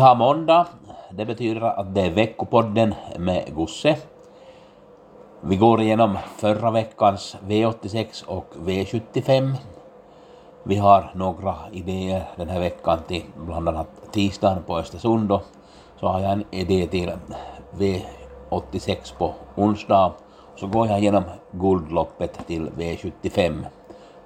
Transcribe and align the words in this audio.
har 0.00 0.14
måndag. 0.14 0.66
Det 1.10 1.26
betyder 1.26 1.60
att 1.60 1.94
det 1.94 2.00
är 2.00 2.10
veckopodden 2.10 2.94
med 3.18 3.56
Gusse. 3.56 3.96
Vi 5.40 5.56
går 5.56 5.80
igenom 5.80 6.18
förra 6.36 6.70
veckans 6.70 7.36
V86 7.46 8.26
och 8.26 8.46
V75. 8.64 9.54
Vi 10.62 10.76
har 10.76 11.10
några 11.14 11.54
idéer 11.72 12.22
den 12.36 12.48
här 12.48 12.60
veckan 12.60 12.98
till 13.08 13.22
bland 13.46 13.68
annat 13.68 14.12
tisdagen 14.12 14.62
på 14.66 14.78
Östersund 14.78 15.32
och 15.32 15.42
så 16.00 16.06
har 16.06 16.20
jag 16.20 16.32
en 16.32 16.44
idé 16.50 16.86
till 16.86 17.12
V86 17.78 19.18
på 19.18 19.34
onsdag. 19.56 20.12
Så 20.56 20.66
går 20.66 20.86
jag 20.86 20.98
igenom 20.98 21.24
guldloppet 21.50 22.46
till 22.46 22.70
V75. 22.70 23.64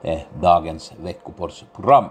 Det 0.03 0.13
är 0.13 0.27
dagens 0.43 0.93
veckopoddsprogram. 0.97 2.05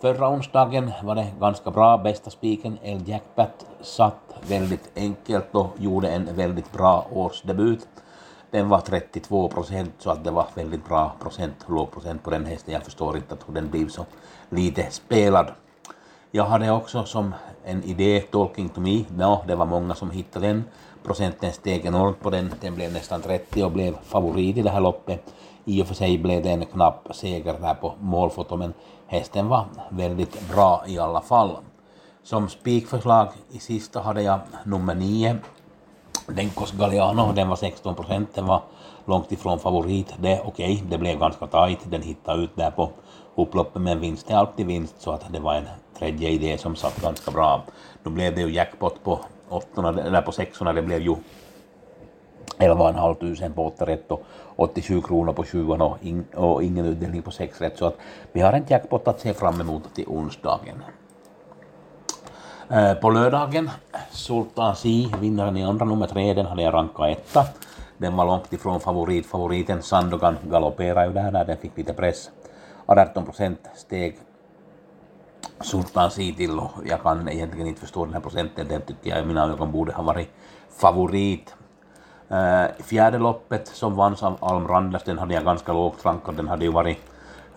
Förra 0.00 0.30
onsdagen 0.30 0.90
var 1.02 1.14
det 1.14 1.26
ganska 1.40 1.70
bra. 1.70 1.98
Bästa 1.98 2.30
spiken, 2.30 2.78
El 2.82 3.08
Jackpot, 3.08 3.66
satt 3.80 4.34
väldigt 4.48 4.92
enkelt 4.96 5.54
och 5.54 5.68
gjorde 5.78 6.08
en 6.08 6.36
väldigt 6.36 6.72
bra 6.72 7.06
årsdebut. 7.12 7.88
Den 8.50 8.68
var 8.68 8.80
32 8.80 9.48
procent, 9.48 9.94
så 9.98 10.10
att 10.10 10.24
det 10.24 10.30
var 10.30 10.46
väldigt 10.54 10.88
bra 10.88 11.12
procent, 11.20 11.54
låg 11.68 11.90
procent 11.90 12.22
på 12.22 12.30
den 12.30 12.44
hästen. 12.44 12.74
Jag 12.74 12.82
förstår 12.82 13.16
inte 13.16 13.34
att 13.34 13.54
den 13.54 13.70
blev 13.70 13.88
så 13.88 14.06
lite 14.50 14.90
spelad. 14.90 15.46
Jag 16.30 16.44
hade 16.44 16.70
också 16.70 17.04
som 17.04 17.34
en 17.64 17.84
idé, 17.84 18.20
Talking 18.20 18.68
to 18.68 18.80
me, 18.80 19.04
no, 19.16 19.44
det 19.46 19.54
var 19.54 19.66
många 19.66 19.94
som 19.94 20.10
hittade 20.10 20.46
den. 20.46 20.64
Procenten 21.04 21.52
steg 21.52 21.86
enormt 21.86 22.20
på 22.20 22.30
den, 22.30 22.54
den 22.60 22.74
blev 22.74 22.92
nästan 22.92 23.22
30 23.22 23.64
och 23.64 23.72
blev 23.72 23.96
favorit 24.02 24.56
i 24.56 24.62
det 24.62 24.70
här 24.70 24.80
loppet. 24.80 25.34
I 25.64 25.82
och 25.82 25.86
för 25.86 25.94
sig 25.94 26.18
blev 26.18 26.42
det 26.42 26.50
en 26.50 26.66
knapp 26.66 27.08
seger 27.10 27.56
där 27.60 27.74
på 27.74 27.94
målfoto, 28.00 28.56
men 28.56 28.74
hästen 29.08 29.48
var 29.48 29.66
väldigt 29.90 30.48
bra 30.50 30.84
i 30.86 30.98
alla 30.98 31.20
fall. 31.20 31.56
Som 32.22 32.48
spikförslag 32.48 33.28
i 33.50 33.58
sista 33.58 34.00
hade 34.00 34.22
jag 34.22 34.40
nummer 34.64 34.94
9, 34.94 35.38
Denkos 36.26 36.72
Galliano, 36.72 37.32
den 37.32 37.48
var 37.48 37.56
16 37.56 37.94
procent, 37.94 38.34
den 38.34 38.46
var 38.46 38.62
långt 39.04 39.32
ifrån 39.32 39.58
favorit. 39.58 40.14
Det 40.18 40.40
okej, 40.44 40.72
okay, 40.72 40.90
det 40.90 40.98
blev 40.98 41.18
ganska 41.18 41.46
tajt, 41.46 41.78
den 41.84 42.02
hittade 42.02 42.42
ut 42.42 42.56
där 42.56 42.70
på 42.70 42.90
upploppet, 43.34 43.82
men 43.82 44.00
vinst 44.00 44.30
är 44.30 44.34
alltid 44.34 44.66
vinst, 44.66 44.94
så 44.98 45.10
att 45.10 45.32
det 45.32 45.40
var 45.40 45.54
en 45.54 45.68
tredje 45.98 46.30
idé 46.30 46.58
som 46.58 46.76
satt 46.76 47.02
ganska 47.02 47.30
bra. 47.30 47.62
Nu 48.02 48.10
blev 48.10 48.34
det 48.34 48.40
ju 48.40 48.52
jackpot 48.52 49.04
på 49.04 49.20
åttorna, 49.48 50.02
eller 50.02 50.22
på 50.22 50.32
sexorna, 50.32 50.72
det 50.72 50.82
blev 50.82 51.02
ju 51.02 51.16
11 52.58 53.14
tusen 53.14 53.52
på 53.52 53.66
8 53.66 53.86
rätt 53.86 54.10
och 54.10 54.22
87 54.56 55.02
kronor 55.02 55.32
på 55.32 55.44
20 55.44 55.74
och, 55.74 55.96
in, 56.02 56.24
och 56.34 56.62
ingen 56.62 56.86
utdelning 56.86 57.22
på 57.22 57.30
6 57.30 57.60
rätt. 57.60 57.78
Så 57.78 57.86
att 57.86 57.96
vi 58.32 58.40
har 58.40 58.52
en 58.52 58.64
jackpot 58.68 59.08
att 59.08 59.20
se 59.20 59.34
fram 59.34 59.60
emot 59.60 59.94
till 59.94 60.06
onsdagen. 60.08 60.82
Eh, 62.70 62.94
på 62.94 63.10
lördagen, 63.10 63.70
Sultan 64.10 64.76
Si, 64.76 65.12
vinnaren 65.20 65.56
i 65.56 65.64
andra 65.64 65.86
nummer 65.86 66.06
tre, 66.06 66.34
den 66.34 66.46
hade 66.46 66.62
jag 66.62 66.74
rankat 66.74 67.10
etta. 67.10 67.44
Den 67.98 68.16
var 68.16 68.26
långt 68.26 68.52
ifrån 68.52 68.80
favorit. 68.80 69.26
Favoriten 69.26 69.82
Sandokan 69.82 70.36
galopperade 70.50 71.06
ju 71.06 71.12
där 71.12 71.30
när 71.30 71.44
den 71.44 71.56
fick 71.56 71.76
lite 71.76 71.92
press. 71.94 72.30
18 72.86 73.24
procent 73.24 73.58
steg 73.74 74.16
Sultan 75.60 76.10
Si 76.10 76.34
till 76.34 76.58
och 76.58 76.70
jag 76.86 77.02
kan 77.02 77.28
egentligen 77.28 77.66
inte 77.66 77.80
förstå 77.80 78.04
den 78.04 78.14
här 78.14 78.20
procenten. 78.20 78.68
Den 78.68 78.80
tycker 78.82 79.10
jag 79.10 79.22
i 79.22 79.26
mina 79.26 79.44
ögon 79.44 79.72
borde 79.72 79.92
ha 79.92 80.02
varit 80.02 80.28
favorit. 80.68 81.54
Eh, 82.30 82.84
fjärde 82.84 83.18
loppet 83.18 83.66
som 83.66 83.96
vanns 83.96 84.22
av 84.22 84.36
Alm 84.40 84.68
Randers, 84.68 85.02
den 85.02 85.18
hade 85.18 85.34
jag 85.34 85.44
ganska 85.44 85.72
lågt 85.72 86.04
rankad, 86.04 86.36
den 86.36 86.48
hade 86.48 86.64
ju 86.64 86.72
varit 86.72 86.98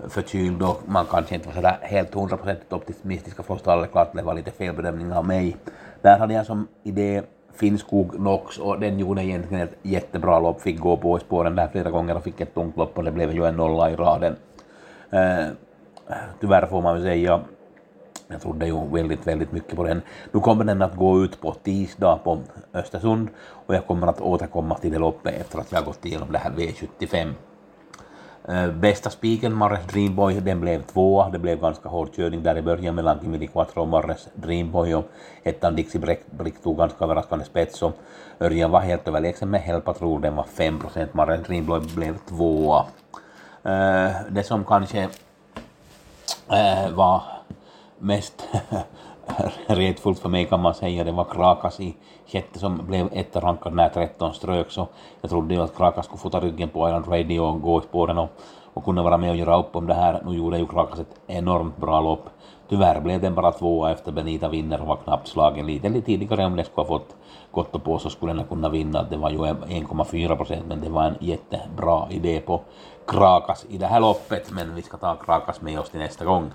förkyld 0.10 0.62
och 0.62 0.82
man 0.86 1.06
kanske 1.06 1.36
inte 1.36 1.48
var 1.48 1.56
sådär 1.56 1.78
helt 1.82 2.14
hundraprocentigt 2.14 2.74
optimistiska 2.74 3.44
för 3.44 3.58
stallet, 3.58 3.92
klart 3.92 4.14
det 4.14 4.22
var 4.22 4.34
lite 4.34 4.52
felbedömning 4.52 5.14
av 5.14 5.28
mig. 5.28 5.58
Där 6.02 6.20
hade 6.20 6.34
jag 6.34 6.46
som 6.46 6.68
idé 6.84 7.22
Finnskog 7.54 8.20
Nox 8.20 8.58
och 8.58 8.80
den 8.80 9.00
gjorde 9.00 9.24
egentligen 9.24 9.64
ett 9.68 9.78
jättebra 9.82 10.40
lopp, 10.40 10.62
fick 10.62 10.80
gå 10.80 10.98
på 10.98 11.18
i 11.18 11.20
spåren 11.20 11.56
där 11.56 11.68
flera 11.68 11.92
gånger 11.92 12.16
och 12.16 12.24
fick 12.24 12.42
ett 12.42 12.54
tungt 12.54 12.78
lopp 12.78 12.98
och 12.98 13.04
det 13.04 13.12
blev 13.12 13.32
ju 13.32 13.46
en 13.46 13.56
nolla 13.56 13.92
i 13.92 13.96
raden. 13.96 14.36
Eh, 15.10 15.46
tyvärr 16.40 16.66
får 16.66 16.82
man 16.82 16.94
väl 16.94 17.04
säga 17.04 17.42
jag 18.32 18.42
trodde 18.42 18.66
ju 18.66 18.88
väldigt, 18.88 19.28
väldigt 19.28 19.52
mycket 19.52 19.76
på 19.76 19.84
den. 19.84 20.02
Nu 20.32 20.40
kommer 20.40 20.64
den 20.64 20.82
att 20.82 20.96
gå 20.96 21.24
ut 21.24 21.42
på 21.42 21.54
tisdag 21.54 22.20
på 22.24 22.40
Östersund 22.74 23.30
och 23.68 23.76
jag 23.76 23.88
kommer 23.88 24.08
att 24.08 24.22
återkomma 24.22 24.76
till 24.76 24.92
det 24.92 25.00
loppet 25.00 25.42
efter 25.42 25.60
att 25.60 25.72
jag 25.72 25.80
har 25.80 25.86
gått 25.86 26.06
igenom 26.06 26.32
det 26.32 26.38
här 26.38 26.52
V75. 26.52 27.34
Eh, 28.48 28.68
bästa 28.68 29.10
spiken, 29.10 29.54
Marres 29.54 29.86
Dreamboy, 29.86 30.40
den 30.40 30.62
blev 30.62 30.82
tvåa. 30.82 31.30
Det 31.30 31.40
blev 31.40 31.60
ganska 31.60 31.90
hård 31.90 32.16
körning 32.16 32.44
där 32.44 32.58
i 32.58 32.62
början 32.62 32.96
mellan 32.96 33.20
Kimili 33.20 33.48
Quattro 33.48 33.82
och 33.82 33.88
Marres 33.88 34.28
Dreamboy 34.34 34.96
och 34.96 35.06
ettan 35.44 35.76
Dixie 35.76 36.02
Brick 36.30 36.64
tog 36.64 36.78
ganska 36.78 37.06
överraskande 37.06 37.46
spets 37.46 37.82
och 37.82 37.98
Örjan 38.40 38.72
var 38.72 38.80
helt 38.80 39.08
överlägsen 39.08 39.50
med 39.50 39.62
Helpatrol, 39.62 40.22
den 40.22 40.36
var 40.36 40.44
5 40.44 40.80
procent. 40.80 41.14
Marres 41.14 41.44
Dreamboy 41.44 41.80
blev 41.96 42.18
tvåa. 42.18 42.86
Eh, 43.64 44.12
det 44.30 44.44
som 44.44 44.66
kanske 44.66 45.02
eh, 46.52 46.92
var 46.94 47.24
mest 48.02 48.48
retfullt 49.68 50.20
för 50.20 50.30
mig 50.30 50.46
kan 50.46 50.62
man 50.62 50.74
säga, 50.74 51.04
det 51.04 51.12
var 51.12 51.24
Krakas 51.24 51.80
i 51.80 51.96
sjätte 52.28 52.60
som 52.60 52.86
blev 52.88 53.10
etta 53.12 53.40
rankad 53.40 53.74
när 53.74 53.90
13 53.90 54.34
strök, 54.34 54.72
så 54.72 54.88
jag 55.22 55.30
trodde 55.30 55.54
ju 55.54 55.62
att 55.62 55.78
Krakas 55.78 56.06
skulle 56.06 56.20
fota 56.20 56.40
ryggen 56.40 56.70
på 56.70 56.88
Island 56.88 57.08
Radio 57.08 57.40
och 57.40 57.62
gå 57.62 57.80
i 57.80 57.84
spåren 57.84 58.18
och, 58.18 58.30
och 58.74 58.86
kunna 58.86 59.04
vara 59.04 59.18
med 59.18 59.30
och 59.30 59.36
göra 59.36 59.60
upp 59.60 59.76
om 59.76 59.88
det 59.88 59.94
här. 59.94 60.22
Nu 60.26 60.38
gjorde 60.38 60.58
ju 60.58 60.68
Krakas 60.68 61.00
ett 61.00 61.22
enormt 61.28 61.78
bra 61.78 62.02
lopp. 62.02 62.30
Tyvärr 62.70 63.02
blev 63.02 63.22
den 63.22 63.36
bara 63.36 63.52
tvåa 63.52 63.92
efter 63.92 64.12
Benita 64.12 64.50
vinner 64.50 64.82
och 64.82 64.88
var 64.88 64.96
knappt 64.96 65.28
slagen 65.28 65.66
lite, 65.66 65.90
lite 65.90 66.06
tidigare 66.06 66.46
om 66.46 66.56
det 66.56 66.64
skulle 66.64 66.88
ha 66.88 66.98
fått 66.98 67.16
gått 67.52 67.84
på 67.84 68.00
så 68.00 68.10
skulle 68.10 68.34
den 68.34 68.46
kunna 68.46 68.70
vinna. 68.70 69.04
Det 69.04 69.18
var 69.18 69.30
ju 69.30 69.38
1,4 69.38 70.36
procent 70.36 70.66
men 70.68 70.82
det 70.82 70.90
var 70.90 71.04
en 71.04 71.16
jättebra 71.20 72.08
idé 72.10 72.40
på 72.40 72.62
Krakas 73.08 73.66
i 73.70 73.78
det 73.78 73.88
här 73.88 74.00
loppet 74.00 74.52
men 74.52 74.76
vi 74.76 74.82
ska 74.82 74.98
ta 74.98 75.16
Krakas 75.16 75.62
med 75.62 75.80
oss 75.80 75.90
till 75.90 76.00
nästa 76.00 76.26
gång. 76.26 76.52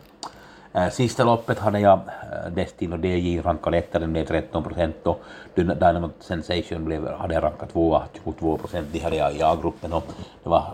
Eh, 0.77 0.91
sista 0.91 1.25
loppet 1.25 1.59
hade 1.59 1.81
jag 1.81 1.99
eh, 1.99 2.53
Destino 2.53 2.97
DJ 2.97 3.41
rankad 3.41 3.75
etta, 3.75 3.99
den 3.99 4.13
blev 4.13 4.25
13 4.25 4.63
procent 4.63 5.07
och 5.07 5.21
Dynamo 5.55 6.11
Sensation 6.21 6.85
blev, 6.85 7.09
hade 7.09 7.35
jag 7.35 7.43
rankat 7.43 7.71
tvåa, 7.71 8.03
22 8.25 8.57
procent. 8.59 8.89
De 8.93 8.99
hade 8.99 9.17
jag 9.17 9.37
i 9.37 9.43
A-gruppen 9.43 9.93
och 9.93 10.05
det 10.43 10.49
var 10.49 10.65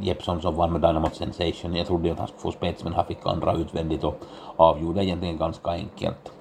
Jeppson 0.00 0.42
som 0.42 0.56
vann 0.56 0.72
med 0.72 0.80
Dynamo 0.80 1.10
Sensation. 1.12 1.76
Jag 1.76 1.86
trodde 1.86 2.12
att 2.12 2.18
han 2.18 2.28
skulle 2.28 2.40
få 2.40 2.52
spets 2.52 2.84
men 2.84 2.92
han 2.92 3.06
fick 3.06 3.18
andra 3.26 3.54
utvändigt 3.54 4.04
och 4.04 4.16
avgjorde 4.56 5.04
egentligen 5.04 5.36
ganska 5.36 5.70
enkelt. 5.70 6.32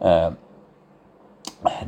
Eh, 0.00 0.30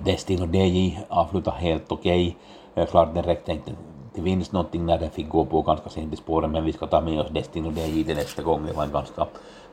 Destino 0.05 0.47
DJ 0.47 0.99
avslutade 1.09 1.57
helt 1.57 1.93
okej. 1.93 2.37
Okay. 2.73 2.87
Klart 2.87 3.15
den 3.15 3.25
räckte 3.25 3.53
inte 3.53 3.71
till 4.15 4.23
vinst 4.23 4.53
någonting 4.53 4.87
när 4.87 4.99
den 4.99 5.11
fick 5.11 5.29
gå 5.29 5.45
på 5.45 5.63
ganska 5.63 5.91
sent 5.91 6.13
i 6.13 6.17
spåren 6.17 6.51
men 6.53 6.65
vi 6.65 6.73
ska 6.73 6.87
ta 6.87 7.01
med 7.01 7.21
oss 7.21 7.31
Destino 7.31 7.71
DJ 7.71 8.05
till 8.05 8.17
nästa 8.17 8.43
gång. 8.43 8.67
Det 8.67 8.73
var 8.73 8.85
en 8.85 8.93
ganska 8.93 9.27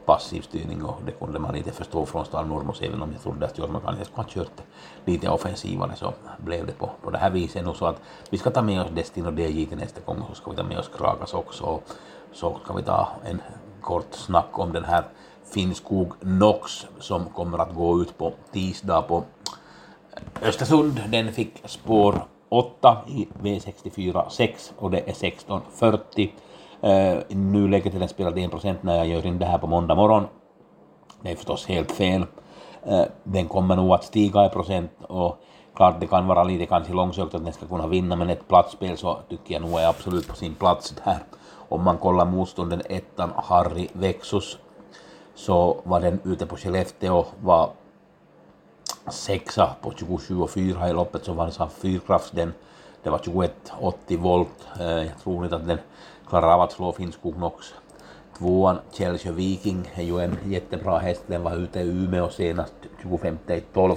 passiv 0.05 0.41
styrning 0.41 0.85
och 0.85 1.01
det 1.05 1.11
kunde 1.11 1.39
man 1.39 1.55
inte 1.55 1.71
förstå 1.71 2.05
från 2.05 2.25
Stal 2.25 2.47
Nurmos 2.47 2.81
även 2.81 3.01
om 3.01 3.11
jag 3.11 3.21
trodde 3.21 3.45
att 3.45 3.57
Jorma 3.57 3.79
kanske 3.85 4.05
skulle 4.05 4.23
ha 4.23 4.29
kört 4.29 4.61
lite 5.05 5.29
offensivare 5.29 5.91
så 5.95 6.13
blev 6.37 6.65
det 6.65 6.71
på, 6.71 6.89
på 7.03 7.11
det 7.11 7.17
här 7.17 7.29
viset 7.29 7.65
nu 7.65 7.73
så 7.73 7.85
att 7.85 8.01
vi 8.29 8.37
ska 8.37 8.49
ta 8.49 8.61
med 8.61 8.81
oss 8.81 8.87
Destino 8.93 9.39
DJ 9.39 9.65
till 9.65 9.77
nästa 9.77 10.01
gång 10.05 10.21
och 10.21 10.27
så 10.29 10.35
ska 10.35 10.51
vi 10.51 10.57
ta 10.57 10.63
med 10.63 10.79
oss 10.79 10.91
Kragas 10.97 11.33
också 11.33 11.63
och 11.63 11.83
så 12.33 12.57
ska 12.63 12.73
vi 12.73 12.83
ta 12.83 13.09
en 13.25 13.41
kort 13.81 14.13
snack 14.13 14.59
om 14.59 14.73
den 14.73 14.85
här 14.85 15.03
Finnskog 15.53 16.13
Nox 16.19 16.87
som 16.99 17.25
kommer 17.25 17.57
att 17.57 17.75
gå 17.75 18.01
ut 18.01 18.17
på 18.17 18.33
tisdag 18.51 19.01
på 19.01 19.23
Östersund. 20.41 21.01
Den 21.09 21.31
fick 21.31 21.61
spår 21.65 22.25
8 22.51 22.97
i 23.07 23.27
V64 23.41 24.29
6 24.29 24.73
och 24.77 24.91
det 24.91 24.99
är 25.09 25.13
16.40 25.13 26.29
Uh, 26.83 26.89
eh, 26.89 27.17
I 27.27 27.35
nuläget 27.35 27.93
är 27.93 27.99
den 27.99 28.09
spelad 28.09 28.37
1 28.37 28.51
procent 28.51 28.83
när 28.83 28.97
jag 28.97 29.07
gör 29.07 29.25
in 29.25 29.39
det 29.39 29.45
här 29.45 29.57
på 29.57 29.67
måndag 29.67 29.95
morgon. 29.95 30.23
Det 31.21 31.31
är 31.31 31.35
förstås 31.35 31.65
helt 31.65 31.91
fel. 31.91 32.21
Uh, 32.87 33.03
den 33.23 33.47
kommer 33.47 33.75
nog 33.75 33.91
att 33.91 34.03
stiga 34.03 34.45
i 34.45 34.49
procent 34.49 34.91
och 35.01 35.37
klart 35.75 35.99
det 35.99 36.07
kan 36.07 36.27
vara 36.27 36.43
lite 36.43 36.65
kanske 36.65 36.93
långsökt 36.93 37.35
att 37.35 37.43
den 37.43 37.53
ska 37.53 37.67
kunna 37.67 37.87
vinna, 37.87 38.15
men 38.15 38.29
ett 38.29 38.47
platsspel 38.47 38.97
så 38.97 39.19
tycker 39.29 39.53
jag 39.53 39.61
nog 39.61 39.79
är 39.79 39.87
absolut 39.87 40.27
på 40.27 40.35
sin 40.35 40.55
plats 40.55 40.95
där. 41.05 41.17
Om 41.69 41.83
man 41.83 41.97
kollar 41.97 42.25
motstånden 42.25 42.81
ettan 42.89 43.31
Harry 43.35 43.87
Vexus 43.93 44.57
så 45.35 45.81
var 45.83 45.99
den 45.99 46.19
ute 46.23 46.45
på 46.45 46.57
Skellefteå, 46.57 47.25
var 47.43 47.69
sexa 49.09 49.75
på 49.81 49.91
27,4 49.91 50.89
i 50.89 50.93
loppet 50.93 51.25
så 51.25 51.33
vann 51.33 51.51
Fyrkrafts 51.69 52.31
den. 52.31 52.53
Det 53.03 53.09
var 53.09 53.17
21,80 53.17 54.17
volt. 54.17 54.67
Eh, 54.79 54.85
Jag 54.87 55.19
tror 55.23 55.43
inte 55.43 55.55
att 55.55 55.67
den 55.67 55.79
klarar 56.29 56.53
av 56.53 56.61
att 56.61 56.71
slå 56.71 56.91
Finnskog 56.91 57.43
också. 57.43 57.73
Tvåan 58.37 58.79
Chelsea 58.91 59.31
Viking 59.31 59.91
är 59.93 60.03
ju 60.03 60.19
en 60.19 60.37
jättebra 60.45 60.99
häst. 60.99 61.23
Den 61.27 61.43
var 61.43 61.55
ute 61.55 61.79
i 61.79 61.89
Umeå 61.89 62.29
senast 62.29 62.73
25 63.01 63.37
12 63.73 63.95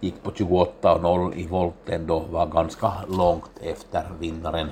gick 0.00 0.22
på 0.22 0.32
28 0.34 0.98
0 1.02 1.34
i 1.34 1.46
volten 1.46 2.06
då 2.06 2.18
var 2.18 2.46
ganska 2.46 2.92
långt 3.08 3.50
efter 3.62 4.04
vinnaren 4.20 4.68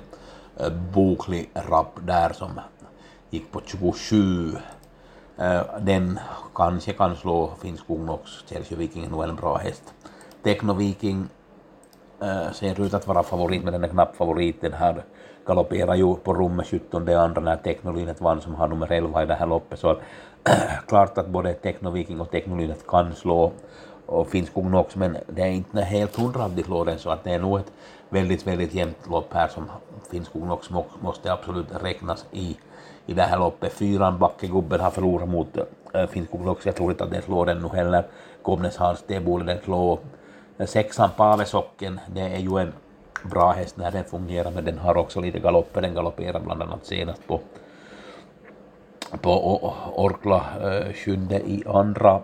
eh, 0.57 0.73
Bokli 0.95 1.49
Rapp 1.55 1.99
där 2.03 2.33
som 2.33 2.61
gick 3.31 3.53
på 3.53 3.61
27. 3.67 4.53
Eh, 5.39 5.63
den 5.81 6.19
kanske 6.55 6.93
kan 6.93 7.17
slå 7.17 7.51
Finsk 7.61 7.85
också, 7.89 8.47
Chelsea 8.47 8.79
Viking 8.79 9.05
är 9.05 9.11
nog 9.11 9.25
en 9.25 9.37
bra 9.37 9.57
häst. 9.57 9.95
Techno 10.43 10.73
Viking 10.73 11.29
eh, 12.23 12.47
äh, 12.47 12.53
ser 12.53 12.81
ut 12.81 12.95
att 12.95 13.07
vara 13.07 13.23
favorit, 13.23 13.65
men 13.65 13.73
den 13.73 13.85
är 13.85 13.89
knapp 13.89 14.17
favorit. 14.17 14.61
Den 14.61 14.73
här 14.73 15.05
galopperar 15.47 15.95
ju 15.95 16.15
på 16.15 16.35
rummet 16.35 16.67
17 16.67 17.05
det 17.05 17.21
andra 17.21 17.41
när 17.41 17.57
Technolinet 17.57 18.21
vann 18.21 18.41
som 18.41 18.55
har 18.55 18.69
nummer 18.69 18.93
11 18.93 19.23
i 19.23 19.27
det 19.27 19.35
här 19.35 19.47
loppet. 19.47 19.79
Så 19.79 19.91
äh, 20.45 20.79
klart 20.87 21.19
att 21.19 21.29
både 21.29 21.53
Technoviking 21.53 22.21
och 22.21 22.31
Technolinet 22.31 22.87
kan 22.87 23.15
slå 23.15 23.53
och 24.07 24.29
Finnskog 24.29 24.75
också, 24.75 24.99
men 24.99 25.17
det 25.27 25.43
är 25.43 25.51
inte 25.51 25.81
helt 25.81 26.17
hundra 26.17 26.45
att 26.45 26.57
de 26.57 26.63
slår 26.63 26.85
den 26.85 26.99
så 26.99 27.11
att 27.11 27.25
det 27.25 27.31
är 27.31 27.39
nog 27.39 27.59
ett 27.59 27.73
väldigt, 28.09 28.47
väldigt 28.47 28.75
jämnt 28.75 29.07
lopp 29.11 29.35
här 29.35 29.49
som 29.49 29.71
Finsk 30.11 30.31
också 30.37 30.85
måste 31.01 31.33
absolut 31.33 31.67
räknas 31.83 32.27
i 32.33 32.57
i 33.07 33.15
det 33.15 33.23
här 33.23 33.39
loppet. 33.39 33.73
Fyran 33.73 34.19
Backegubben 34.19 34.81
har 34.81 34.91
förlorat 34.91 35.29
mot 35.29 35.57
eh, 35.57 35.65
äh, 36.03 36.09
Finnskog 36.09 36.49
också. 36.49 36.69
Jag 36.69 36.77
tror 36.77 36.91
inte 36.91 37.05
att 37.05 37.11
den 37.11 37.23
slår 37.23 37.47
den 37.47 37.63
nu 37.63 37.69
heller. 37.69 38.05
Gomnes 38.43 38.77
Hans, 38.77 39.05
det 39.07 39.21
borde 39.21 39.45
den 39.45 39.59
slå. 39.65 39.99
Eh, 40.59 40.67
sexan 40.67 41.11
Pavesocken, 41.17 42.01
det 42.07 42.21
är 42.21 42.39
ju 42.39 42.59
en 42.59 42.73
bra 43.23 43.53
häst 43.53 43.77
när 43.77 43.91
den 43.91 44.05
fungerar, 44.05 44.51
men 44.51 44.65
den 44.65 44.79
har 44.79 44.97
också 44.97 45.21
lite 45.21 45.39
galopper. 45.39 45.81
Den 45.81 45.95
galopperar 45.95 46.41
bland 46.41 46.63
annat 46.63 46.87
senast 46.87 47.27
på, 47.27 47.41
på 49.21 49.31
Orkla 49.97 50.45
äh, 50.63 50.93
sjunde 50.93 51.37
i 51.37 51.63
andra. 51.67 52.21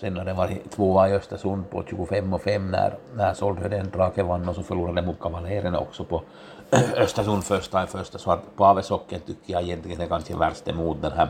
Sen 0.00 0.16
har 0.16 0.24
den 0.24 0.36
varit 0.36 0.70
tvåa 0.70 1.08
i 1.08 1.12
Östersund 1.12 1.70
på 1.70 1.84
25 1.90 2.34
och 2.34 2.42
5 2.42 2.70
när, 2.70 2.94
när 3.14 3.34
Soldhöden 3.34 3.90
Drake 3.90 4.22
vann 4.22 4.48
och 4.48 4.54
så 4.54 4.62
förlorade 4.62 5.02
mot 5.02 5.20
Kavalererna 5.20 5.78
också 5.78 6.04
på 6.04 6.22
Östersund 6.96 7.44
första 7.44 7.84
i 7.84 7.86
första. 7.86 8.18
Så 8.18 8.30
att 8.30 8.56
Paavesocken 8.56 9.20
tycker 9.20 9.52
jag 9.52 9.62
egentligen 9.62 10.00
är 10.00 10.06
kanske 10.06 10.36
värst 10.36 10.68
emot 10.68 11.02
den 11.02 11.12
här 11.12 11.28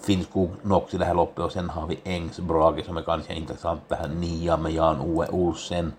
Finnskog 0.00 0.50
Nox 0.62 0.94
i 0.94 0.98
det 0.98 1.04
här 1.04 1.14
loppet 1.14 1.44
och 1.44 1.52
sen 1.52 1.70
har 1.70 1.86
vi 1.86 1.98
Ängsbrage 2.04 2.84
som 2.84 2.96
är 2.96 3.02
kanske 3.02 3.34
intressant, 3.34 3.80
det 3.88 3.94
här 3.94 4.08
nia 4.08 4.56
med 4.56 4.72
Jan-Ove 4.72 5.28
Olsen. 5.30 5.92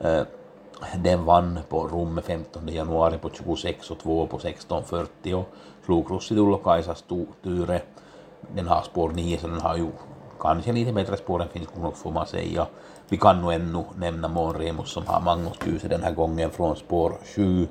Eh, 0.00 0.22
den 0.96 1.24
vann 1.24 1.58
på 1.68 1.88
rummet 1.88 2.24
15 2.24 2.68
januari 2.68 3.18
på 3.18 3.30
26 3.30 3.90
och 3.90 3.98
2 3.98 4.26
på 4.26 4.38
16.40 4.38 5.34
och 5.34 5.48
slog 5.84 6.10
Russidullo 6.10 6.58
Kaisas 6.58 7.04
Ture. 7.42 7.80
Den 8.54 8.66
har 8.66 8.82
spår 8.82 9.08
9 9.08 9.38
så 9.38 9.46
den 9.46 9.60
har 9.60 9.76
ju 9.76 9.86
kanske 10.40 10.72
lite 10.72 10.92
bättre 10.92 11.16
spår 11.16 11.42
än 11.42 11.48
Finnskog 11.48 11.82
Nox 11.82 12.02
får 12.02 12.10
man 12.10 12.26
säga. 12.26 12.66
Vi 13.08 13.16
kan 13.16 13.40
nog 13.40 13.52
ännu 13.52 13.84
nämna 13.98 14.28
Månremus 14.28 14.88
som 14.88 15.06
har 15.06 15.20
Magnus 15.20 15.58
Duse 15.64 15.88
den 15.88 16.02
här 16.02 16.12
gången 16.12 16.50
från 16.50 16.76
spår 16.76 17.12
7 17.36 17.68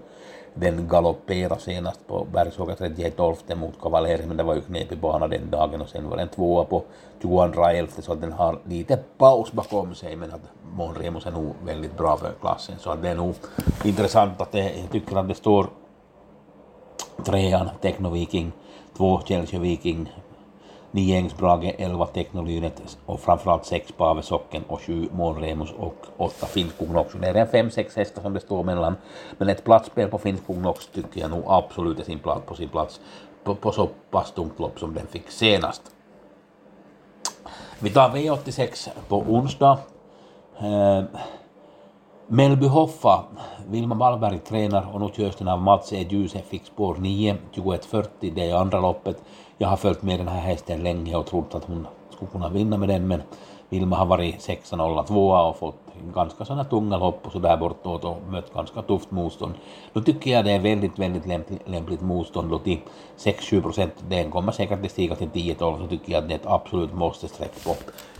den 0.55 0.87
galopperade 0.87 1.61
senast 1.61 2.07
på 2.07 2.27
Bergsåga 2.33 2.75
31 2.75 3.17
mot 3.57 3.81
Kavalleri, 3.81 4.25
men 4.27 4.37
det 4.37 4.43
var 4.43 4.55
ju 4.55 4.61
knepig 4.61 4.97
bana 4.97 5.27
den 5.27 5.49
dagen 5.49 5.81
och 5.81 5.89
sen 5.89 6.09
var 6.09 6.17
den 6.17 6.27
tvåa 6.27 6.65
på 6.65 6.83
22.11 7.21 8.01
så 8.01 8.13
att 8.13 8.21
den 8.21 8.31
har 8.31 8.59
lite 8.65 8.97
paus 9.17 9.51
bakom 9.51 9.95
sig 9.95 10.15
men 10.15 10.31
att 10.31 10.41
Monremus 10.73 11.25
är 11.25 11.31
nog 11.31 11.55
väldigt 11.65 11.97
bra 11.97 12.17
för 12.17 12.31
klassen 12.41 12.75
så 12.79 12.89
att 12.89 13.01
det 13.01 13.09
är 13.09 13.15
nog 13.15 13.35
intressant 13.83 14.41
att 14.41 14.51
det, 14.51 14.79
jag 14.79 14.91
tycker 14.91 15.15
att 15.15 15.27
det 15.27 15.35
står 15.35 15.67
trean 17.25 17.69
Techno 17.81 18.09
Viking, 18.09 18.51
två 18.97 19.21
Chelsea 19.25 19.59
Viking, 19.59 20.09
9 20.95 21.29
11 21.77 22.05
Teknolynet 22.05 22.97
och 23.05 23.19
framförallt 23.19 23.65
6 23.65 23.91
Pavesocken 23.91 24.63
och 24.67 24.81
7 24.81 25.09
Månremus 25.11 25.71
och 25.79 26.05
8 26.17 26.45
Finnskog 26.45 26.95
också. 26.95 27.17
Det 27.17 27.27
är 27.27 27.35
en 27.35 27.69
5-6 27.69 27.97
hästar 27.97 28.21
som 28.21 28.33
det 28.33 28.39
står 28.39 28.63
mellan. 28.63 28.95
Men 29.37 29.49
ett 29.49 29.63
platsspel 29.63 30.09
på 30.09 30.17
Finnskog 30.17 30.65
också 30.65 30.89
tycker 30.93 31.21
jag 31.21 31.29
nog 31.29 31.43
absolut 31.47 31.99
är 31.99 32.03
sin 32.03 32.19
plats, 32.19 32.45
på 32.45 32.55
sin 32.55 32.69
plats 32.69 33.01
på, 33.43 33.55
på 33.55 33.71
så 33.71 33.89
pass 34.11 34.31
tungt 34.31 34.59
lopp 34.59 34.79
som 34.79 34.93
den 34.93 35.07
fick 35.07 35.31
senast. 35.31 35.81
Vi 37.79 37.89
tar 37.89 38.09
V86 38.09 38.89
på 39.07 39.17
onsdag. 39.17 39.77
Eh, 40.59 41.03
Melby 42.27 42.67
Hoffa, 42.67 43.23
Vilma 43.69 43.95
Wallberg 43.95 44.39
tränar 44.39 44.93
och 44.93 45.01
nu 45.01 45.09
körs 45.15 45.35
den 45.35 45.47
av 45.47 45.61
Mats 45.61 45.93
E. 45.93 46.07
Djuse, 46.09 46.41
fick 46.41 46.65
spår 46.65 46.95
9, 46.99 47.37
21.40, 47.53 48.07
det 48.35 48.49
är 48.49 48.55
andra 48.55 48.79
loppet. 48.79 49.23
Jag 49.57 49.67
har 49.67 49.77
följt 49.77 50.01
med 50.01 50.19
den 50.19 50.27
här 50.27 50.39
hästen 50.39 50.83
länge 50.83 51.15
och 51.15 51.25
trott 51.25 51.55
att 51.55 51.63
hon 51.63 51.87
skulle 52.09 52.31
kunna 52.31 52.49
vinna 52.49 52.77
med 52.77 52.89
den, 52.89 53.07
men 53.07 53.21
Vilma 53.69 53.95
har 53.95 54.05
varit 54.05 54.35
6-0-2 54.35 55.49
och 55.49 55.57
fått 55.57 55.75
ganska 56.13 56.45
sådana 56.45 56.63
tunga 56.63 56.97
lopp 56.97 57.25
och 57.25 57.31
sådär 57.31 57.57
bortåt 57.57 58.03
och 58.03 58.17
mött 58.29 58.53
ganska 58.53 58.81
tufft 58.81 59.11
motstånd. 59.11 59.53
Då 59.93 60.01
tycker 60.01 60.31
jag 60.31 60.45
det 60.45 60.51
är 60.51 60.59
väldigt, 60.59 60.99
väldigt 60.99 61.25
lämpligt, 61.25 61.69
lämpligt 61.69 62.01
motstånd 62.01 62.51
då 62.51 62.59
till 62.59 62.79
6-7 63.17 63.61
procent. 63.61 63.93
Den 64.09 64.31
kommer 64.31 64.51
säkert 64.51 64.85
att 64.85 64.91
stiga 64.91 65.15
till 65.15 65.29
10-12 65.29 65.81
så 65.81 65.87
tycker 65.87 66.13
jag 66.13 66.23
att 66.23 66.27
det 66.29 66.33
är 66.33 66.39
ett 66.39 66.45
absolut 66.45 66.93
måste 66.93 67.27
streck 67.27 67.63
på 67.63 67.75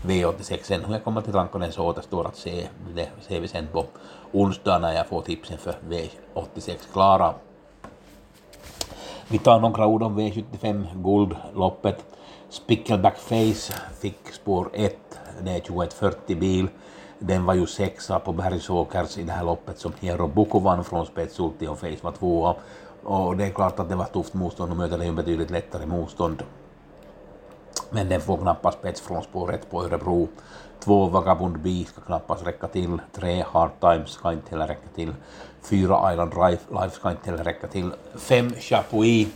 V86. 0.07 0.59
Sen 0.63 0.85
hur 0.85 0.93
jag 0.93 1.03
kommer 1.03 1.21
till 1.21 1.33
rankonen 1.33 1.71
så 1.71 1.85
återstår 1.85 2.27
att 2.27 2.35
se. 2.37 2.67
Det 2.95 3.09
ser 3.21 3.39
vi 3.39 3.47
sen 3.47 3.67
på 3.73 3.85
onsdag 4.31 4.79
när 4.79 4.93
jag 4.93 5.07
får 5.07 5.21
tipsen 5.21 5.57
för 5.57 5.75
V86 5.89 6.91
klara. 6.93 7.33
Vi 9.27 9.37
tar 9.37 9.59
några 9.59 9.87
ord 9.87 10.03
om 10.03 10.19
V75 10.19 10.85
Guldloppet. 11.03 12.05
Spickleback 12.49 13.17
Face 13.17 13.73
fick 13.99 14.33
spår 14.33 14.69
1, 14.73 14.95
det 15.41 15.51
är 15.51 15.59
2140 15.59 16.37
bil. 16.37 16.67
Den 17.19 17.45
var 17.45 17.53
ju 17.53 17.65
sexa 17.65 18.19
på 18.19 18.33
Bergsåkers 18.33 19.17
i 19.17 19.23
det 19.23 19.31
här 19.31 19.43
loppet 19.43 19.79
som 19.79 19.93
Hero 19.99 20.27
Boko 20.27 20.59
vann 20.59 20.83
från 20.83 21.05
spets, 21.05 21.39
och 21.39 21.53
Face 21.59 21.97
var 22.01 22.11
tvåa. 22.11 22.55
Och 23.03 23.37
det 23.37 23.45
är 23.45 23.49
klart 23.49 23.79
att 23.79 23.89
det 23.89 23.95
var 23.95 24.05
tufft 24.05 24.33
motstånd 24.33 24.71
och 24.71 24.77
möter 24.77 24.97
det 24.97 25.05
ju 25.05 25.11
betydligt 25.11 25.49
lättare 25.49 25.85
motstånd. 25.85 26.43
Men 27.89 28.09
den 28.09 28.21
får 28.21 28.37
knappast 28.37 28.77
spets 28.77 29.01
från 29.01 29.23
spåret 29.23 29.71
på 29.71 29.83
Örebro. 29.83 30.27
Två 30.79 31.05
Vagabond 31.05 31.59
B 31.59 31.85
ska 31.87 32.01
knappast 32.01 32.45
räcka 32.45 32.67
till. 32.67 33.01
Tre 33.13 33.45
Hard 33.51 33.79
Times 33.79 34.09
ska 34.09 34.31
inte 34.31 34.49
heller 34.49 34.67
räcka 34.67 34.87
till. 34.95 35.13
Fyra 35.61 36.11
Island 36.11 36.33
Life 36.71 36.95
ska 36.95 37.11
inte 37.11 37.31
heller 37.31 37.43
räcka 37.43 37.67
till. 37.67 37.91
Fem 38.15 38.49
Chapuis 38.49 39.27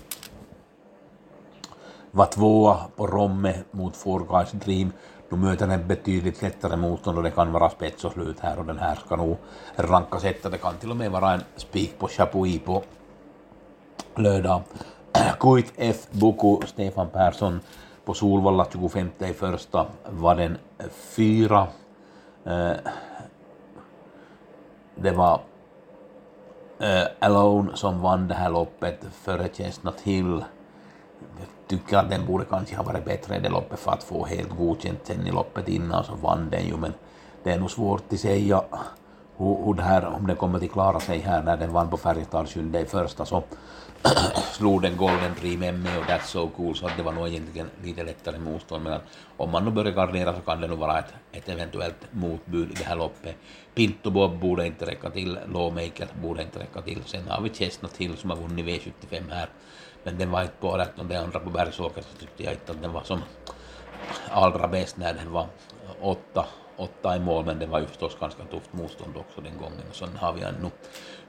var 2.11 2.25
tvåa 2.25 2.77
på 2.95 3.07
Romme 3.07 3.53
mot 3.71 3.95
Four 3.95 4.25
Guys 4.29 4.51
Dream. 4.51 4.91
Nu 5.29 5.37
möter 5.37 5.67
den 5.67 5.87
betydligt 5.87 6.41
lättare 6.41 6.77
motstånd 6.77 7.17
och 7.17 7.23
det 7.23 7.31
kan 7.31 7.51
vara 7.51 7.69
spets 7.69 8.05
och 8.05 8.11
slut 8.11 8.39
här 8.39 8.59
och 8.59 8.65
den 8.65 8.77
här 8.77 8.95
ska 8.95 9.15
nog 9.15 9.37
rankas 9.75 10.23
etta. 10.23 10.49
Det 10.49 10.57
kan 10.57 10.77
till 10.77 10.91
och 10.91 10.97
med 10.97 11.11
vara 11.11 11.33
en 11.33 11.43
spik 11.55 11.99
på 11.99 12.07
Chapuis 12.07 12.61
på 12.65 12.83
lördag. 14.15 14.61
Kuit 15.39 15.73
F. 15.75 16.07
Boko, 16.11 16.61
Stefan 16.65 17.09
Persson 17.09 17.59
på 18.09 18.13
Solvalla 18.13 18.65
25 18.71 19.09
i 19.19 19.33
första 19.33 19.85
var 20.11 20.35
den 20.35 20.57
fyra. 20.89 21.67
Eh, 22.45 22.71
det 24.95 25.11
var 25.11 25.41
eh, 26.79 27.03
Alone 27.19 27.71
som 27.75 28.01
vann 28.01 28.27
det 28.27 28.33
här 28.33 28.49
loppet 28.49 29.05
före 29.11 29.49
Chestnut 29.53 30.01
Hill 30.01 30.43
tycker 31.67 31.97
att 31.97 32.09
den 32.09 32.25
borde 32.25 32.45
kanske 32.45 32.75
ha 32.75 32.83
varit 32.83 33.05
bättre 33.05 33.35
i 33.35 33.39
det 33.39 33.49
loppet 33.49 33.79
för 33.79 33.91
att 33.91 34.03
få 34.03 34.25
helt 34.25 34.57
godkänt 34.57 34.99
sen 35.03 35.27
i 35.27 35.31
loppet 35.31 35.67
innan 35.67 36.03
så 36.03 36.15
vann 36.15 36.49
den 36.49 36.67
ju 36.67 36.77
men 36.77 36.93
det 37.43 37.51
är 37.51 37.59
nog 37.59 37.71
svårt 37.71 38.13
att 38.13 38.19
säga 38.19 38.63
hur, 39.39 39.65
hur 39.65 39.74
det 39.74 39.84
här, 39.84 40.05
om 40.05 40.27
den 40.27 40.36
kommer 40.36 40.63
att 40.63 40.72
klara 40.72 41.00
sig 41.00 41.19
här 41.19 41.43
när 41.43 41.58
den 41.58 41.74
vann 41.74 41.89
på 41.89 41.98
Färjestad 41.98 42.48
i 42.75 42.86
första 42.86 43.25
så 43.25 43.43
slog 44.51 44.81
den 44.81 44.98
Golden 44.98 45.34
Dream 45.41 45.60
ME 45.60 45.98
och 46.00 46.05
That's 46.05 46.25
So 46.25 46.50
Cool 46.50 46.75
så 46.75 46.86
att 46.86 46.98
det 46.98 47.03
var 47.03 47.12
nog 47.12 47.27
egentligen 47.27 47.69
lite 47.84 48.03
lättare 48.03 48.39
motstånd 48.39 48.84
men 48.84 49.00
om 49.38 49.51
man 49.51 49.65
nu 49.65 49.72
börjar 49.72 49.91
gardera 49.91 50.36
så 50.36 50.41
kan 50.41 50.62
det 50.62 50.67
nog 50.67 50.79
vara 50.79 51.00
ett, 51.00 51.13
ett 51.31 51.50
eventuellt 51.50 52.08
motbud 52.12 52.72
i 52.72 52.74
det 52.74 52.84
här 52.84 52.96
loppet. 52.96 53.36
Pinto 53.75 54.10
Bob 54.10 54.39
borde 54.39 54.67
inte 54.67 54.86
räcka 54.86 55.10
till, 55.10 55.39
Lawmaker 55.53 56.08
borde 56.22 56.43
inte 56.43 56.60
räcka 56.60 56.81
till. 56.81 57.03
Sen 57.05 57.27
har 57.27 57.41
vi 57.41 57.50
Chestnut 57.50 57.98
Hill 57.98 58.17
som 58.17 58.29
har 58.29 58.38
vunnit 58.38 58.65
V75 58.65 59.31
här 59.31 59.50
men 60.03 60.17
den 60.17 60.31
var 60.31 60.41
inte 60.41 60.53
på 60.60 60.72
18 60.72 61.08
det 61.08 61.15
andra 61.15 61.39
på 61.39 61.50
Bergsåker 61.50 62.01
så 62.01 62.17
tyckte 62.19 62.43
jag 62.43 62.53
inte 62.53 62.72
att 62.72 62.81
den 62.81 62.93
var 62.93 63.03
som 63.03 63.22
allra 64.29 64.67
bäst 64.67 64.98
när 64.98 65.13
den 65.13 65.31
var 65.31 65.48
åtta, 66.01 66.46
åtta 66.79 67.15
i 67.15 67.19
mål, 67.19 67.45
men 67.45 67.59
det 67.59 67.65
var 67.65 67.79
ju 67.79 67.86
förstås 67.86 68.17
ganska 68.19 68.43
tufft 68.43 68.74
motstånd 68.74 69.17
också 69.17 69.41
den 69.41 69.57
gången. 69.57 69.83
Och 69.89 69.95
sen 69.95 70.09
har 70.17 70.33
vi 70.33 70.41
ännu 70.41 70.69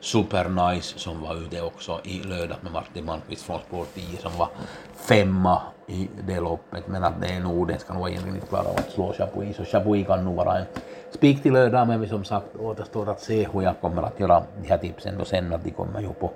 Supernice 0.00 0.98
som 0.98 1.22
var 1.22 1.34
ute 1.34 1.62
också 1.62 2.00
i 2.04 2.22
lördag 2.22 2.56
med 2.60 2.72
Martin 2.72 3.04
Malmqvist 3.04 3.42
från 3.42 3.58
spår 3.58 3.84
10 3.94 4.18
som 4.18 4.32
var 4.38 4.48
femma 4.94 5.62
i 5.86 6.08
det 6.26 6.40
loppet, 6.40 6.88
men 6.88 7.04
att 7.04 7.20
det 7.20 7.26
är 7.26 7.40
nog, 7.40 7.68
den 7.68 7.78
ska 7.78 7.94
nog 7.94 8.08
egentligen 8.08 8.36
inte 8.36 8.48
klara 8.48 8.68
att 8.68 8.90
slå 8.90 9.12
Chapuis, 9.12 9.56
så 9.56 9.64
Chapuis 9.64 10.06
kan 10.06 10.24
nog 10.24 10.34
vara 10.34 10.58
en 10.58 10.64
spik 11.10 11.42
till 11.42 11.52
lördag, 11.52 11.88
men 11.88 12.00
vi 12.00 12.08
som 12.08 12.24
sagt 12.24 12.56
återstår 12.56 13.10
att 13.10 13.20
se 13.20 13.48
hur 13.52 13.62
jag 13.62 13.80
kommer 13.80 14.02
att 14.02 14.20
göra 14.20 14.42
de 14.62 14.68
här 14.68 14.78
tipsen 14.78 15.18
då 15.18 15.24
sen, 15.24 15.52
att 15.52 15.64
de 15.64 15.70
kommer 15.70 16.00
ju 16.00 16.08
på 16.08 16.30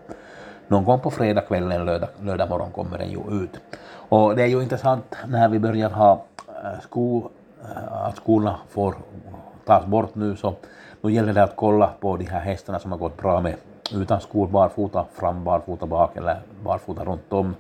någon 0.69 0.85
gång 0.85 1.01
på 1.01 1.11
fredagskvällen, 1.11 1.85
lördag, 1.85 2.09
lördag 2.23 2.49
morgon 2.51 2.71
kommer 2.71 2.99
den 2.99 3.11
ju 3.11 3.43
ut. 3.43 3.61
Och 4.09 4.37
det 4.37 4.43
är 4.43 4.47
ju 4.47 4.63
intressant 4.63 5.17
när 5.29 5.49
vi 5.49 5.59
börjar 5.59 5.91
ha 5.91 6.25
äh, 6.49 6.81
skor 6.83 7.21
sko, 7.21 7.31
Eh, 7.65 8.07
att 8.07 8.17
skorna 8.17 8.57
får 8.69 8.95
tas 9.65 9.87
bort 9.87 10.15
nu 10.15 10.37
så 10.37 10.55
nu 11.01 11.13
gäller 11.13 11.33
det 11.33 11.43
att 11.43 11.57
kolla 11.57 11.91
på 12.01 12.17
de 12.17 12.25
här 12.25 12.41
hästarna 12.41 12.79
som 12.79 12.93
har 12.93 12.99
gått 12.99 13.17
bra 13.17 13.41
med 13.41 13.57
utan 13.93 14.21
skor, 14.21 14.47
barfota 14.47 15.07
fram, 15.13 15.45
barfota 15.45 15.87
bak 15.87 16.17
eller 16.17 16.43
barfota 16.65 17.05
runt 17.05 17.33
om. 17.33 17.55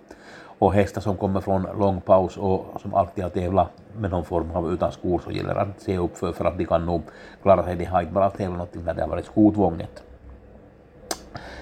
Och 0.58 0.72
hästar 0.72 1.00
som 1.00 1.16
kommer 1.16 1.40
från 1.40 1.66
lång 1.78 2.00
paus 2.00 2.36
och 2.36 2.80
som 2.82 2.94
alltid 2.94 3.24
har 3.24 3.30
tävlat 3.30 3.68
med 3.96 4.10
någon 4.10 4.24
form 4.24 4.50
av 4.50 4.72
utan 4.72 4.92
skor 4.92 5.20
så 5.24 5.30
gäller 5.30 5.54
det 5.54 5.60
att 5.60 5.80
se 5.80 5.98
upp 5.98 6.16
för, 6.16 6.32
för 6.32 6.44
att 6.44 6.58
de 6.58 6.64
kan 6.64 6.86
nog 6.86 7.02
klara 7.42 7.64
sig. 7.64 7.76
De 7.76 7.84
har 7.84 8.00
inte 8.00 8.12
bara 8.12 8.30
tävlat 8.30 8.58
någonting 8.58 8.84
när 8.84 8.94
det 8.94 9.02
har 9.02 9.08
varit 9.08 9.26
skotvånget. 9.26 10.02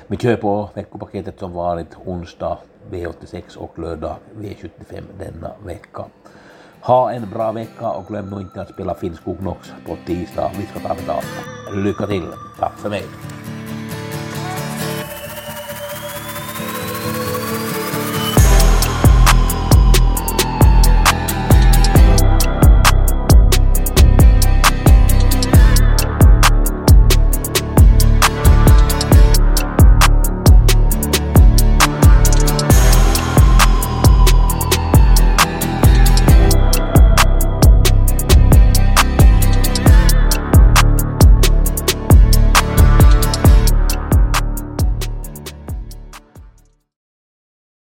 Vi 0.07 0.17
kör 0.17 0.37
på 0.37 0.69
veckopaketet 0.75 1.39
som 1.39 1.53
vanligt 1.53 1.97
onsdag 2.05 2.59
V86 2.91 3.57
och 3.57 3.79
lördag 3.79 4.17
V75 4.37 5.03
denna 5.19 5.51
vecka. 5.65 6.05
Ha 6.83 7.13
en 7.13 7.31
bra 7.31 7.53
vecka 7.53 7.89
och 7.89 8.07
glöm 8.07 8.31
nu 8.31 8.41
inte 8.41 8.61
att 8.61 8.69
spela 8.69 8.95
Finnskog 8.95 9.47
också 9.47 9.73
på 9.87 9.97
tisdag. 10.07 10.51
Vi 10.59 10.67
ska 10.67 10.89
ta 10.89 10.95
betalt. 10.95 11.27
Lycka 11.75 12.07
till. 12.07 12.27
Tack 12.59 12.79
för 12.79 12.91
mig. 12.91 13.05